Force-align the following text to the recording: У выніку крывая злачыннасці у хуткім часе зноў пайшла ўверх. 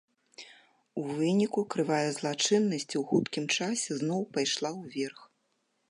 У 1.01 1.03
выніку 1.17 1.65
крывая 1.75 2.09
злачыннасці 2.17 2.95
у 3.01 3.05
хуткім 3.13 3.45
часе 3.59 3.91
зноў 4.01 4.21
пайшла 4.37 4.69
ўверх. 4.81 5.19